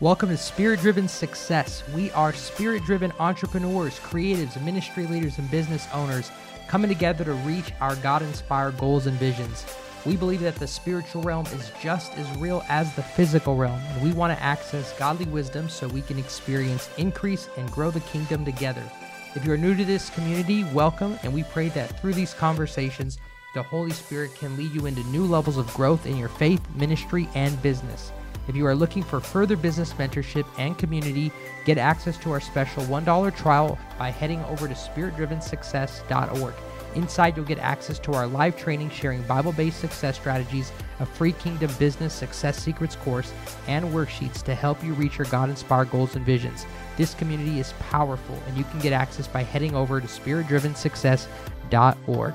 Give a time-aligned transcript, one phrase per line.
[0.00, 1.82] Welcome to Spirit Driven Success.
[1.94, 6.30] We are spirit driven entrepreneurs, creatives, ministry leaders, and business owners
[6.68, 9.66] coming together to reach our God inspired goals and visions.
[10.06, 14.02] We believe that the spiritual realm is just as real as the physical realm, and
[14.02, 18.42] we want to access godly wisdom so we can experience increase and grow the kingdom
[18.42, 18.90] together.
[19.34, 23.18] If you're new to this community, welcome, and we pray that through these conversations,
[23.52, 27.28] the Holy Spirit can lead you into new levels of growth in your faith, ministry,
[27.34, 28.12] and business.
[28.48, 31.30] If you are looking for further business mentorship and community,
[31.64, 36.54] get access to our special $1 trial by heading over to spiritdrivensuccess.org.
[36.96, 41.30] Inside, you'll get access to our live training sharing Bible based success strategies, a free
[41.32, 43.32] Kingdom Business Success Secrets course,
[43.68, 46.66] and worksheets to help you reach your God inspired goals and visions.
[46.96, 52.34] This community is powerful, and you can get access by heading over to spiritdrivensuccess.org.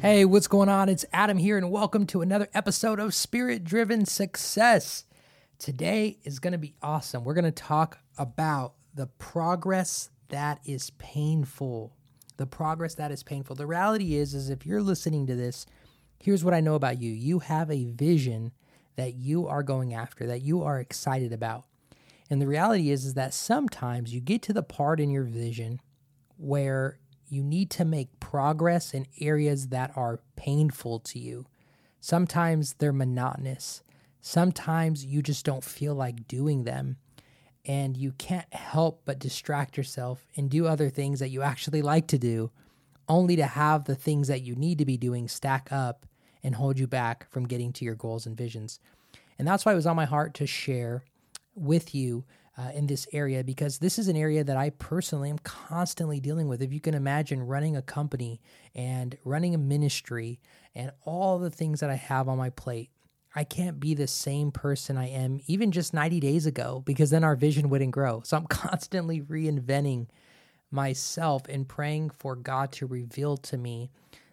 [0.00, 0.88] Hey, what's going on?
[0.88, 5.04] It's Adam here, and welcome to another episode of Spirit Driven Success.
[5.58, 7.24] Today is going to be awesome.
[7.24, 11.94] We're going to talk about the progress that is painful.
[12.36, 13.56] The progress that is painful.
[13.56, 15.64] The reality is is if you're listening to this,
[16.18, 17.10] here's what I know about you.
[17.10, 18.52] You have a vision
[18.96, 21.64] that you are going after, that you are excited about.
[22.28, 25.80] And the reality is is that sometimes you get to the part in your vision
[26.36, 31.46] where you need to make progress in areas that are painful to you.
[32.00, 33.82] Sometimes they're monotonous
[34.26, 36.96] sometimes you just don't feel like doing them
[37.64, 42.08] and you can't help but distract yourself and do other things that you actually like
[42.08, 42.50] to do
[43.08, 46.06] only to have the things that you need to be doing stack up
[46.42, 48.80] and hold you back from getting to your goals and visions.
[49.38, 51.04] And that's why it was on my heart to share
[51.54, 52.24] with you
[52.58, 56.48] uh, in this area because this is an area that I personally am constantly dealing
[56.48, 56.62] with.
[56.62, 58.40] If you can imagine running a company
[58.74, 60.40] and running a ministry
[60.74, 62.90] and all the things that I have on my plate,
[63.36, 67.22] I can't be the same person I am even just 90 days ago because then
[67.22, 68.22] our vision wouldn't grow.
[68.24, 70.06] So I'm constantly reinventing
[70.70, 73.90] myself and praying for God to reveal to me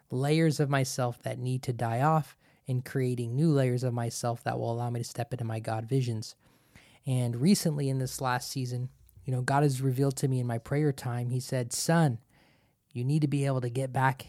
[0.10, 4.58] layers of myself that need to die off and creating new layers of myself that
[4.58, 6.36] will allow me to step into my God visions.
[7.06, 8.88] And recently in this last season,
[9.26, 12.20] you know, God has revealed to me in my prayer time, He said, Son,
[12.94, 14.28] you need to be able to get back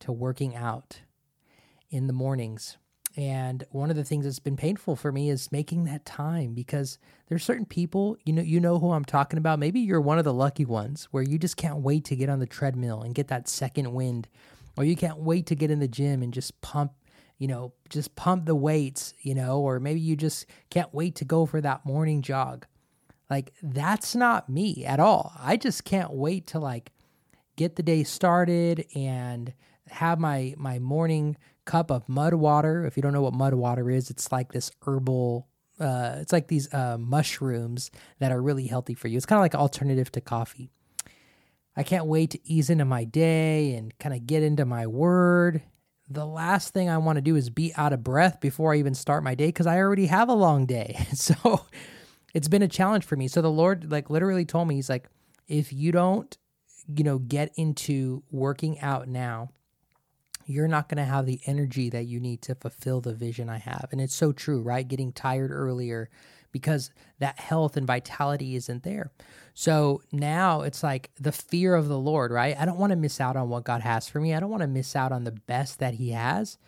[0.00, 1.00] to working out
[1.90, 2.76] in the mornings
[3.16, 6.98] and one of the things that's been painful for me is making that time because
[7.28, 9.58] there's certain people, you know, you know who I'm talking about.
[9.58, 12.38] Maybe you're one of the lucky ones where you just can't wait to get on
[12.38, 14.28] the treadmill and get that second wind,
[14.76, 16.92] or you can't wait to get in the gym and just pump,
[17.38, 21.24] you know, just pump the weights, you know, or maybe you just can't wait to
[21.24, 22.66] go for that morning jog.
[23.28, 25.32] Like that's not me at all.
[25.38, 26.92] I just can't wait to like
[27.56, 29.52] get the day started and
[29.88, 32.84] have my my morning cup of mud water.
[32.84, 35.48] If you don't know what mud water is, it's like this herbal.
[35.80, 39.16] Uh, it's like these uh, mushrooms that are really healthy for you.
[39.16, 40.70] It's kind of like an alternative to coffee.
[41.76, 45.62] I can't wait to ease into my day and kind of get into my word.
[46.08, 48.94] The last thing I want to do is be out of breath before I even
[48.94, 51.06] start my day because I already have a long day.
[51.14, 51.64] So
[52.34, 53.28] it's been a challenge for me.
[53.28, 55.08] So the Lord, like, literally told me, He's like,
[55.48, 56.36] if you don't,
[56.94, 59.50] you know, get into working out now,
[60.46, 63.58] you're not going to have the energy that you need to fulfill the vision I
[63.58, 63.88] have.
[63.92, 64.86] And it's so true, right?
[64.86, 66.08] Getting tired earlier
[66.52, 69.10] because that health and vitality isn't there.
[69.54, 72.56] So now it's like the fear of the Lord, right?
[72.58, 74.34] I don't want to miss out on what God has for me.
[74.34, 76.58] I don't want to miss out on the best that He has.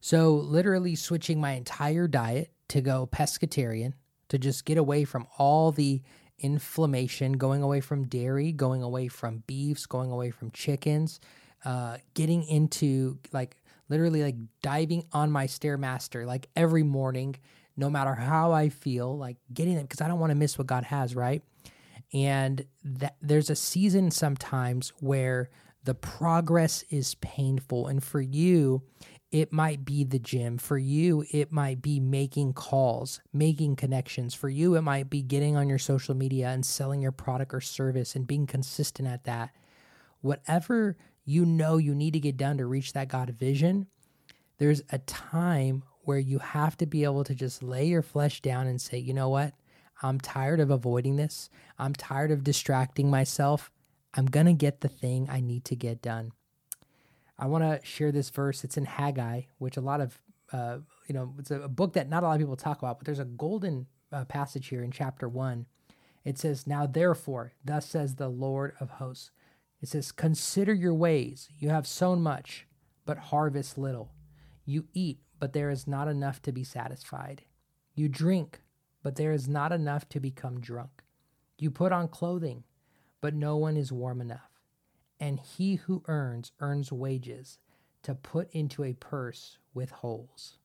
[0.00, 3.94] So, literally switching my entire diet to go pescatarian,
[4.28, 6.02] to just get away from all the
[6.38, 11.20] inflammation, going away from dairy, going away from beefs, going away from chickens,
[11.64, 13.56] uh, getting into like
[13.88, 17.36] literally like diving on my stairmaster like every morning,
[17.76, 20.66] no matter how I feel, like getting it because I don't want to miss what
[20.66, 21.42] God has, right?
[22.12, 25.50] And that there's a season sometimes where
[25.84, 28.82] the progress is painful, and for you,
[29.30, 30.58] it might be the gym.
[30.58, 34.32] For you, it might be making calls, making connections.
[34.32, 37.60] For you, it might be getting on your social media and selling your product or
[37.60, 39.50] service and being consistent at that.
[40.20, 43.86] Whatever you know you need to get done to reach that God vision,
[44.58, 48.66] there's a time where you have to be able to just lay your flesh down
[48.66, 49.54] and say, you know what?
[50.02, 51.48] I'm tired of avoiding this.
[51.78, 53.70] I'm tired of distracting myself.
[54.12, 56.32] I'm going to get the thing I need to get done.
[57.38, 58.64] I want to share this verse.
[58.64, 60.20] It's in Haggai, which a lot of,
[60.52, 60.78] uh,
[61.08, 63.18] you know, it's a, book that not a lot of people talk about, but there's
[63.18, 65.66] a golden uh, passage here in chapter one.
[66.24, 69.30] It says, Now therefore, thus says the Lord of hosts,
[69.84, 71.50] it says, Consider your ways.
[71.58, 72.66] You have sown much,
[73.04, 74.14] but harvest little.
[74.64, 77.42] You eat, but there is not enough to be satisfied.
[77.94, 78.62] You drink,
[79.02, 81.02] but there is not enough to become drunk.
[81.58, 82.64] You put on clothing,
[83.20, 84.58] but no one is warm enough.
[85.20, 87.58] And he who earns, earns wages
[88.04, 90.56] to put into a purse with holes.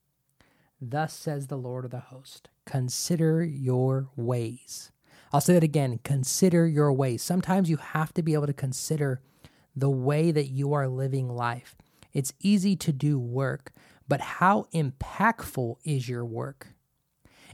[0.79, 4.93] Thus says the Lord of the host Consider your ways.
[5.31, 7.21] I'll say that again consider your ways.
[7.21, 9.21] Sometimes you have to be able to consider
[9.75, 11.75] the way that you are living life.
[12.13, 13.71] It's easy to do work,
[14.07, 16.67] but how impactful is your work?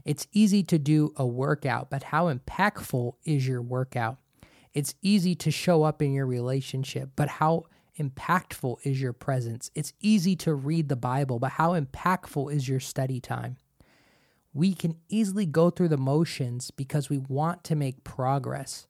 [0.04, 4.18] It's easy to do a workout, but how impactful is your workout?
[4.72, 7.64] It's easy to show up in your relationship, but how
[7.98, 9.70] impactful is your presence?
[9.74, 13.56] It's easy to read the Bible, but how impactful is your study time?
[14.56, 18.86] We can easily go through the motions because we want to make progress,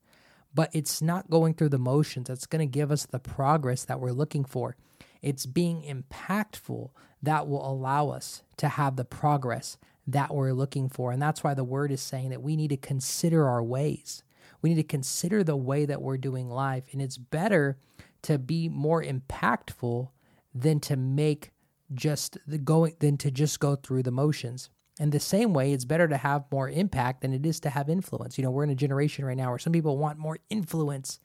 [0.54, 3.98] but it's not going through the motions that's going to give us the progress that
[3.98, 4.76] we're looking for.
[5.22, 6.90] It's being impactful
[7.20, 9.76] that will allow us to have the progress
[10.06, 11.10] that we're looking for.
[11.10, 14.22] And that's why the word is saying that we need to consider our ways.
[14.62, 16.84] We need to consider the way that we're doing life.
[16.92, 17.76] And it's better
[18.22, 20.10] to be more impactful
[20.54, 21.50] than to make
[21.92, 24.70] just the going than to just go through the motions.
[24.98, 27.88] And the same way, it's better to have more impact than it is to have
[27.88, 28.38] influence.
[28.38, 31.20] You know, we're in a generation right now where some people want more influence,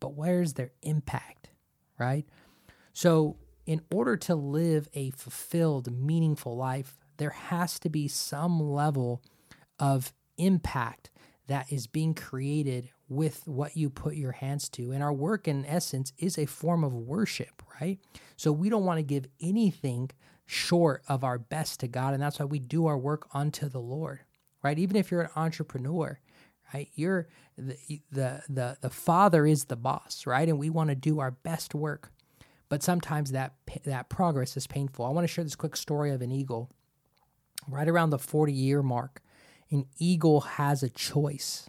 [0.00, 1.48] but where's their impact,
[1.98, 2.26] right?
[2.92, 9.22] So, in order to live a fulfilled, meaningful life, there has to be some level
[9.80, 11.10] of impact
[11.48, 14.92] that is being created with what you put your hands to.
[14.92, 17.98] And our work, in essence, is a form of worship, right?
[18.36, 20.10] So we don't want to give anything
[20.46, 22.14] short of our best to God.
[22.14, 24.20] And that's why we do our work unto the Lord,
[24.62, 24.78] right?
[24.78, 26.18] Even if you're an entrepreneur,
[26.72, 26.88] right?
[26.94, 27.28] You're
[27.58, 27.76] the,
[28.10, 30.48] the, the, the father is the boss, right?
[30.48, 32.10] And we want to do our best work.
[32.68, 33.54] But sometimes that,
[33.84, 35.04] that progress is painful.
[35.04, 36.70] I want to share this quick story of an eagle.
[37.68, 39.22] Right around the 40 year mark,
[39.70, 41.68] an eagle has a choice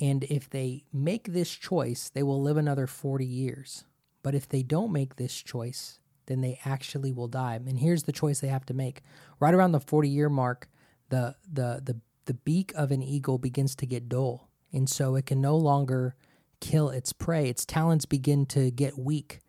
[0.00, 3.84] and if they make this choice, they will live another 40 years.
[4.22, 5.99] But if they don't make this choice,
[6.30, 7.54] then they actually will die.
[7.54, 9.02] And here's the choice they have to make.
[9.38, 10.68] Right around the 40 year mark,
[11.08, 14.48] the, the, the, the beak of an eagle begins to get dull.
[14.72, 16.14] And so it can no longer
[16.60, 17.48] kill its prey.
[17.48, 19.40] Its talons begin to get weak.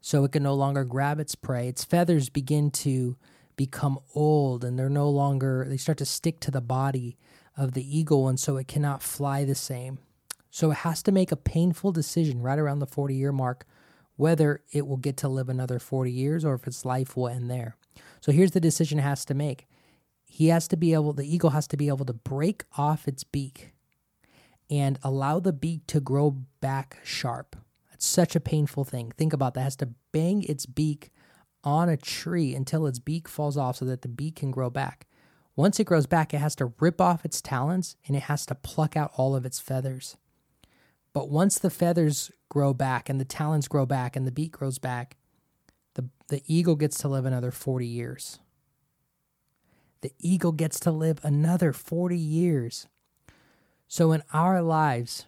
[0.00, 1.68] So it can no longer grab its prey.
[1.68, 3.16] Its feathers begin to
[3.56, 7.16] become old and they're no longer, they start to stick to the body
[7.56, 9.98] of the eagle, and so it cannot fly the same.
[10.50, 13.66] So it has to make a painful decision right around the 40 year mark
[14.16, 17.50] whether it will get to live another 40 years or if its life will end
[17.50, 17.76] there.
[18.20, 19.66] So here's the decision it has to make.
[20.24, 23.24] He has to be able, the eagle has to be able to break off its
[23.24, 23.72] beak
[24.68, 26.30] and allow the beak to grow
[26.60, 27.56] back sharp.
[27.90, 29.12] That's such a painful thing.
[29.16, 29.60] Think about that.
[29.60, 31.10] It has to bang its beak
[31.62, 35.06] on a tree until its beak falls off so that the beak can grow back.
[35.54, 38.54] Once it grows back, it has to rip off its talons and it has to
[38.54, 40.16] pluck out all of its feathers.
[41.16, 44.78] But once the feathers grow back and the talons grow back and the beak grows
[44.78, 45.16] back,
[45.94, 48.38] the, the eagle gets to live another 40 years.
[50.02, 52.86] The eagle gets to live another 40 years.
[53.88, 55.24] So, in our lives,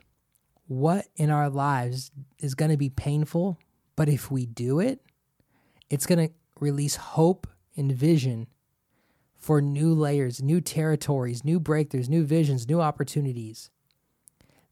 [0.67, 3.59] what in our lives is going to be painful,
[3.97, 5.01] but if we do it,
[5.89, 7.47] it's going to release hope
[7.79, 8.47] and vision
[9.39, 13.71] for new layers, new territories, new breakthroughs, new visions, new opportunities.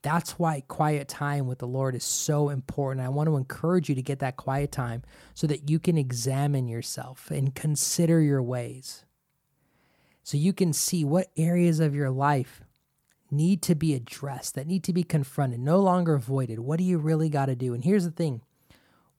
[0.03, 3.05] That's why quiet time with the Lord is so important.
[3.05, 5.03] I want to encourage you to get that quiet time
[5.35, 9.05] so that you can examine yourself and consider your ways.
[10.23, 12.63] So you can see what areas of your life
[13.31, 16.61] need to be addressed, that need to be confronted, no longer avoided.
[16.61, 17.75] What do you really got to do?
[17.75, 18.43] And here's the thing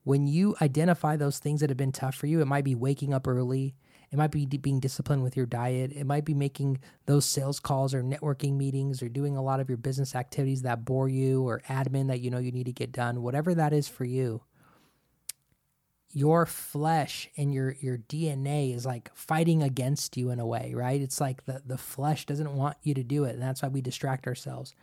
[0.03, 3.13] when you identify those things that have been tough for you, it might be waking
[3.13, 3.75] up early,
[4.11, 5.91] it might be being disciplined with your diet.
[5.91, 9.69] It might be making those sales calls or networking meetings or doing a lot of
[9.69, 12.91] your business activities that bore you or admin that you know you need to get
[12.91, 13.21] done.
[13.21, 14.41] Whatever that is for you.
[16.09, 21.01] Your flesh and your your DNA is like fighting against you in a way, right?
[21.01, 23.81] It's like the the flesh doesn't want you to do it, and that's why we
[23.81, 24.73] distract ourselves.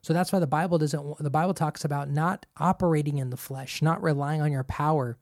[0.00, 3.82] So that's why the Bible doesn't the Bible talks about not operating in the flesh,
[3.82, 5.18] not relying on your power,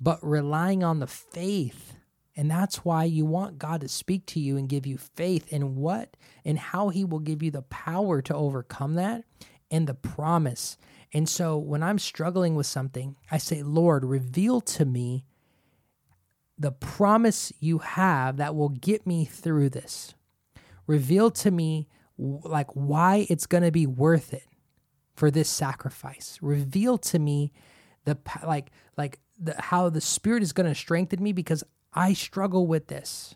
[0.00, 1.97] but relying on the faith
[2.38, 5.74] and that's why you want God to speak to you and give you faith in
[5.74, 9.24] what and how He will give you the power to overcome that
[9.72, 10.78] and the promise.
[11.12, 15.24] And so when I'm struggling with something, I say, Lord, reveal to me
[16.56, 20.14] the promise you have that will get me through this.
[20.86, 24.46] Reveal to me like why it's going to be worth it
[25.16, 26.38] for this sacrifice.
[26.40, 27.52] Reveal to me
[28.04, 28.16] the
[28.46, 31.64] like like the, how the spirit is going to strengthen me because
[31.98, 33.34] I struggle with this.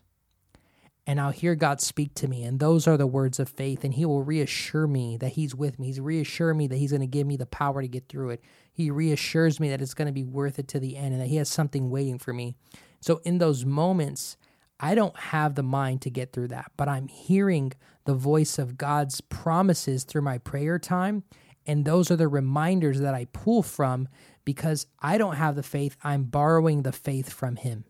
[1.07, 2.45] and I'll hear God speak to me.
[2.45, 3.85] And those are the words of faith.
[3.85, 5.89] And He will reassure me that He's with me.
[5.89, 8.43] He's reassure me that He's going to give me the power to get through it.
[8.73, 11.29] He reassures me that it's going to be worth it to the end and that
[11.29, 12.57] He has something waiting for me.
[13.01, 14.39] So in those moments,
[14.81, 17.75] I don't have the mind to get through that, but I'm hearing
[18.07, 21.25] the voice of God's promises through my prayer time.
[21.67, 24.09] And those are the reminders that I pull from
[24.45, 25.97] because I don't have the faith.
[26.05, 27.85] I'm borrowing the faith from Him.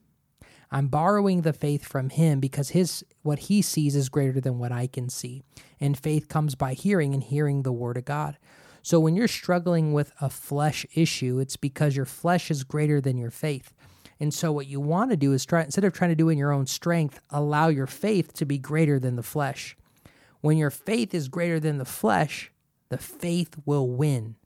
[0.73, 4.73] I'm borrowing the faith from him because his what he sees is greater than what
[4.73, 5.43] I can see.
[5.79, 8.39] And faith comes by hearing and hearing the word of God.
[8.83, 13.19] So when you're struggling with a flesh issue, it's because your flesh is greater than
[13.19, 13.75] your faith.
[14.19, 16.39] And so what you want to do is try instead of trying to do in
[16.39, 19.77] your own strength, allow your faith to be greater than the flesh.
[20.41, 22.51] When your faith is greater than the flesh,
[22.89, 24.37] the faith will win.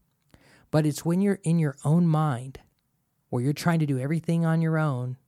[0.72, 2.58] But it's when you're in your own mind,
[3.30, 5.18] where you're trying to do everything on your own,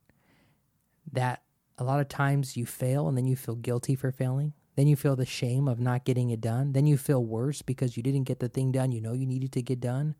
[1.11, 1.43] that
[1.77, 4.53] a lot of times you fail and then you feel guilty for failing.
[4.75, 6.73] Then you feel the shame of not getting it done.
[6.73, 9.51] Then you feel worse because you didn't get the thing done you know you needed
[9.53, 10.15] to get done.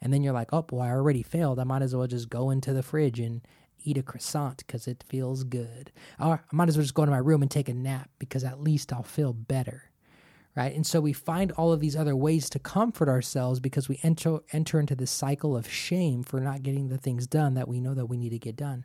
[0.00, 1.58] And then you're like, oh, well, I already failed.
[1.58, 3.42] I might as well just go into the fridge and
[3.84, 5.92] eat a croissant because it feels good.
[6.20, 8.44] Or I might as well just go into my room and take a nap because
[8.44, 9.90] at least I'll feel better.
[10.56, 10.74] Right.
[10.74, 14.40] And so we find all of these other ways to comfort ourselves because we enter
[14.52, 17.94] enter into this cycle of shame for not getting the things done that we know
[17.94, 18.84] that we need to get done.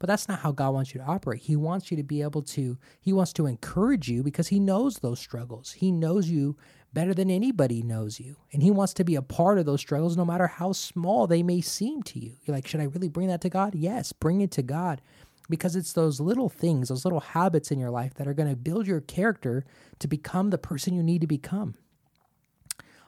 [0.00, 1.42] But that's not how God wants you to operate.
[1.42, 4.96] He wants you to be able to, He wants to encourage you because He knows
[4.96, 5.72] those struggles.
[5.72, 6.56] He knows you
[6.92, 8.36] better than anybody knows you.
[8.52, 11.42] And He wants to be a part of those struggles no matter how small they
[11.42, 12.32] may seem to you.
[12.42, 13.74] You're like, should I really bring that to God?
[13.74, 15.02] Yes, bring it to God
[15.50, 18.56] because it's those little things, those little habits in your life that are going to
[18.56, 19.66] build your character
[19.98, 21.74] to become the person you need to become.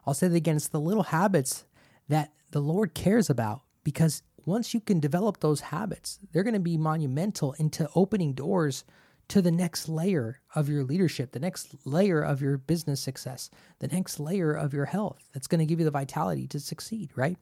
[0.06, 1.64] I'll say that again it's the little habits
[2.08, 6.60] that the Lord cares about because once you can develop those habits, they're going to
[6.60, 8.84] be monumental into opening doors
[9.28, 13.88] to the next layer of your leadership, the next layer of your business success, the
[13.88, 15.28] next layer of your health.
[15.32, 17.36] That's going to give you the vitality to succeed, right?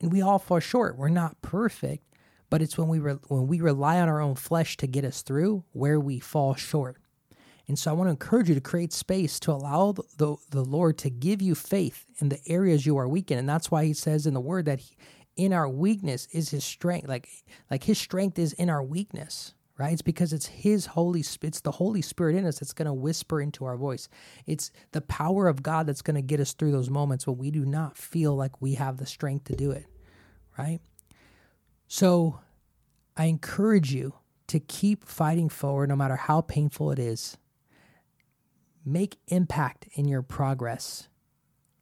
[0.00, 0.96] And we all fall short.
[0.96, 2.04] We're not perfect,
[2.50, 5.22] but it's when we re- when we rely on our own flesh to get us
[5.22, 6.98] through where we fall short.
[7.68, 10.62] And so I want to encourage you to create space to allow the, the, the
[10.62, 13.38] Lord to give you faith in the areas you are weak in.
[13.38, 14.96] And that's why he says in the word that he,
[15.36, 17.08] in our weakness is his strength.
[17.08, 17.28] Like
[17.70, 19.92] like his strength is in our weakness, right?
[19.92, 23.40] It's because it's his holy it's the Holy Spirit in us that's going to whisper
[23.40, 24.08] into our voice.
[24.46, 27.50] It's the power of God that's going to get us through those moments when we
[27.50, 29.86] do not feel like we have the strength to do it,
[30.58, 30.80] right?
[31.88, 32.40] So
[33.16, 34.14] I encourage you
[34.48, 37.36] to keep fighting forward no matter how painful it is.
[38.84, 41.08] Make impact in your progress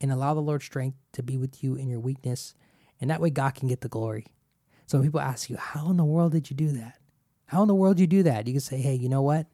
[0.01, 2.55] and allow the Lord's strength to be with you in your weakness
[3.05, 4.25] and that way God can get the glory.
[4.87, 6.97] So people ask you, How in the world did you do that?
[7.45, 8.47] How in the world did you do that?
[8.47, 9.45] You can say, Hey, you know what?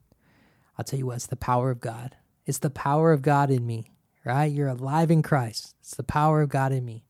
[0.77, 2.15] I'll tell you what, it's the power of God.
[2.46, 3.91] It's the power of God in me,
[4.24, 4.46] right?
[4.46, 5.75] You're alive in Christ.
[5.81, 7.03] It's the power of God in me.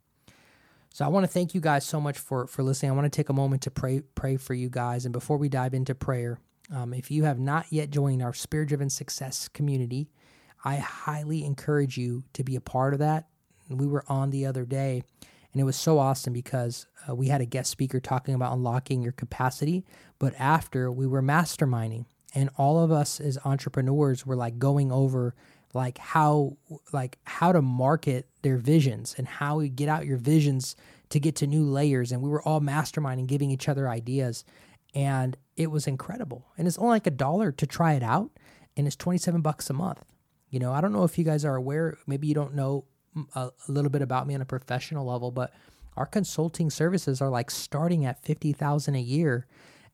[0.91, 2.91] So I want to thank you guys so much for for listening.
[2.91, 5.05] I want to take a moment to pray pray for you guys.
[5.05, 6.39] And before we dive into prayer,
[6.73, 10.09] um, if you have not yet joined our Spirit Driven Success community,
[10.65, 13.27] I highly encourage you to be a part of that.
[13.69, 15.03] We were on the other day,
[15.51, 19.01] and it was so awesome because uh, we had a guest speaker talking about unlocking
[19.01, 19.83] your capacity.
[20.19, 25.35] But after we were masterminding, and all of us as entrepreneurs were like going over
[25.73, 26.57] like how
[26.91, 30.75] like how to market their visions and how we get out your visions
[31.09, 32.11] to get to new layers.
[32.11, 34.43] And we were all masterminding giving each other ideas.
[34.93, 36.47] And it was incredible.
[36.57, 38.31] And it's only like a dollar to try it out
[38.77, 40.03] and it's 27 bucks a month.
[40.49, 42.83] You know i don't know if you guys are aware maybe you don't know
[43.35, 45.53] a, a little bit about me on a professional level, but
[45.97, 49.45] our consulting services are like starting at 50,000 a year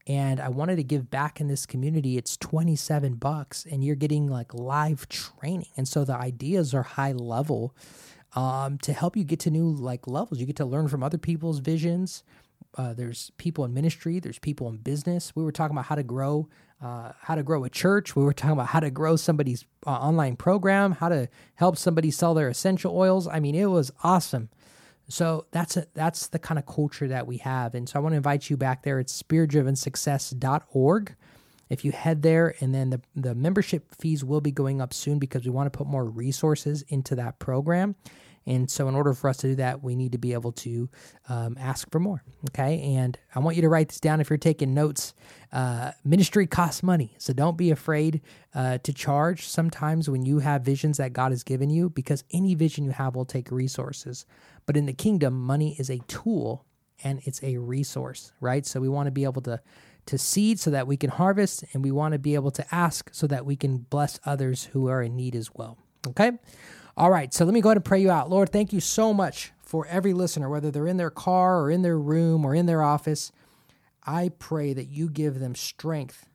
[0.07, 2.17] and I wanted to give back in this community.
[2.17, 5.67] It's 27 bucks and you're getting like live training.
[5.75, 7.75] And so the ideas are high level
[8.33, 10.39] um, to help you get to new like levels.
[10.39, 12.23] You get to learn from other people's visions.
[12.75, 15.35] Uh, there's people in ministry, there's people in business.
[15.35, 16.47] We were talking about how to grow
[16.81, 18.15] uh, how to grow a church.
[18.15, 22.11] We were talking about how to grow somebody's uh, online program, how to help somebody
[22.11, 23.27] sell their essential oils.
[23.27, 24.49] I mean, it was awesome.
[25.09, 27.73] So that's a, that's the kind of culture that we have.
[27.73, 28.99] And so I want to invite you back there.
[28.99, 31.15] It's spiritdrivensuccess.org.
[31.69, 35.19] If you head there, and then the, the membership fees will be going up soon
[35.19, 37.95] because we want to put more resources into that program.
[38.47, 40.89] And so, in order for us to do that, we need to be able to
[41.27, 42.23] um, ask for more.
[42.49, 42.95] Okay.
[42.95, 45.13] And I want you to write this down if you're taking notes.
[45.51, 47.13] Uh, ministry costs money.
[47.19, 48.21] So, don't be afraid
[48.55, 52.55] uh, to charge sometimes when you have visions that God has given you, because any
[52.55, 54.25] vision you have will take resources.
[54.65, 56.65] But in the kingdom, money is a tool
[57.03, 58.65] and it's a resource, right?
[58.65, 59.61] So, we want to be able to
[60.05, 63.09] to seed so that we can harvest, and we want to be able to ask
[63.11, 65.77] so that we can bless others who are in need as well.
[66.07, 66.31] Okay?
[66.97, 68.27] All right, so let me go ahead and pray you out.
[68.27, 71.83] Lord, thank you so much for every listener, whether they're in their car or in
[71.83, 73.31] their room or in their office.
[74.03, 76.25] I pray that you give them strength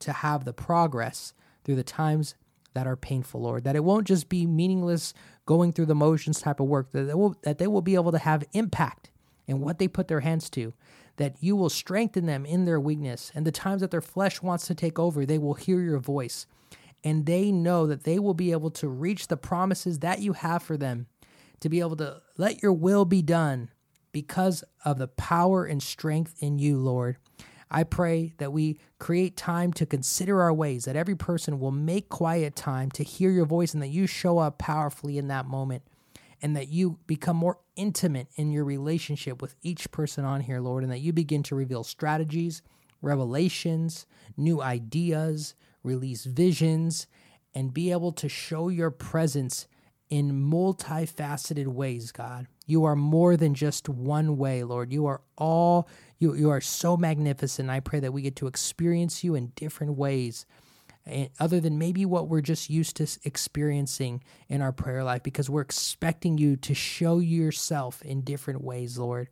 [0.00, 2.34] to have the progress through the times
[2.74, 3.62] that are painful, Lord.
[3.62, 5.14] That it won't just be meaningless
[5.46, 8.10] going through the motions type of work, that they will, that they will be able
[8.10, 9.12] to have impact
[9.46, 10.74] in what they put their hands to,
[11.18, 13.30] that you will strengthen them in their weakness.
[13.36, 16.48] And the times that their flesh wants to take over, they will hear your voice.
[17.04, 20.62] And they know that they will be able to reach the promises that you have
[20.62, 21.06] for them,
[21.60, 23.70] to be able to let your will be done
[24.12, 27.16] because of the power and strength in you, Lord.
[27.70, 32.08] I pray that we create time to consider our ways, that every person will make
[32.08, 35.82] quiet time to hear your voice, and that you show up powerfully in that moment,
[36.40, 40.82] and that you become more intimate in your relationship with each person on here, Lord,
[40.82, 42.62] and that you begin to reveal strategies,
[43.02, 45.54] revelations, new ideas,
[45.88, 47.06] release visions,
[47.54, 49.66] and be able to show your presence
[50.08, 52.46] in multifaceted ways, God.
[52.66, 54.92] You are more than just one way, Lord.
[54.92, 57.70] You are all you you are so magnificent.
[57.70, 60.46] I pray that we get to experience you in different ways.
[61.06, 65.48] And other than maybe what we're just used to experiencing in our prayer life because
[65.48, 69.28] we're expecting you to show yourself in different ways, Lord.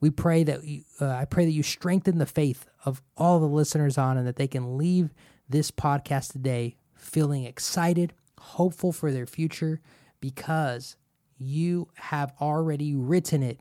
[0.00, 3.46] We pray that you, uh, I pray that you strengthen the faith of all the
[3.46, 5.14] listeners on and that they can leave
[5.48, 9.80] this podcast today feeling excited, hopeful for their future
[10.20, 10.96] because
[11.38, 13.60] you have already written it.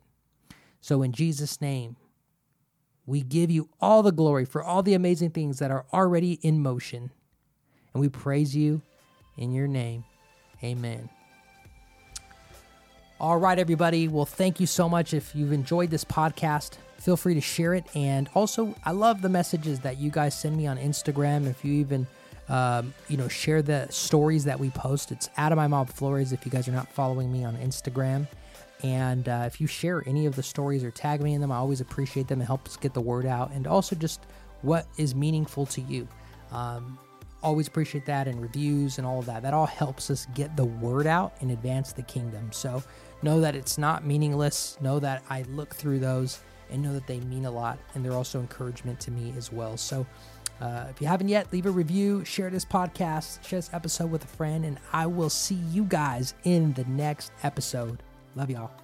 [0.82, 1.96] So, in Jesus' name,
[3.06, 6.62] we give you all the glory for all the amazing things that are already in
[6.62, 7.12] motion.
[7.94, 8.82] And we praise you
[9.38, 10.04] in your name.
[10.63, 11.10] Amen.
[13.20, 14.08] All right, everybody.
[14.08, 15.13] Well, thank you so much.
[15.13, 17.86] If you've enjoyed this podcast, feel free to share it.
[17.95, 21.48] And also, I love the messages that you guys send me on Instagram.
[21.48, 22.07] If you even
[22.50, 25.12] um, you know, share the stories that we post.
[25.12, 28.27] It's Adam I Mob Flores if you guys are not following me on Instagram.
[28.83, 31.55] And uh, if you share any of the stories or tag me in them, I
[31.55, 32.42] always appreciate them.
[32.42, 33.51] It helps get the word out.
[33.51, 34.25] And also just
[34.61, 36.07] what is meaningful to you.
[36.51, 37.00] Um,
[37.42, 39.42] always appreciate that and reviews and all of that.
[39.42, 42.51] That all helps us get the word out and advance the kingdom.
[42.51, 42.83] So
[43.22, 44.77] know that it's not meaningless.
[44.81, 46.39] Know that I look through those
[46.70, 47.78] and know that they mean a lot.
[47.94, 49.78] And they're also encouragement to me as well.
[49.78, 50.06] So
[50.62, 54.24] uh, if you haven't yet, leave a review, share this podcast, share this episode with
[54.24, 58.02] a friend, and I will see you guys in the next episode.
[58.36, 58.82] Love y'all.